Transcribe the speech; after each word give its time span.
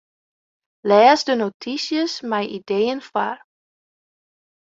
Lês 0.89 1.21
de 1.27 1.33
notysjes 1.41 2.13
mei 2.31 2.47
ideeën 2.59 2.99
foar. 3.09 3.37